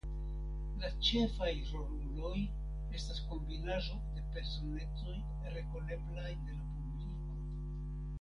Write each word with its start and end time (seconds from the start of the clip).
La 0.83 0.87
ĉefaj 1.07 1.49
roluloj 1.71 2.39
estas 2.99 3.19
kombinaĵo 3.33 3.97
de 4.15 4.23
personecoj 4.37 5.13
rekoneblaj 5.59 6.33
de 6.33 6.57
la 6.57 6.63
publiko. 6.63 7.37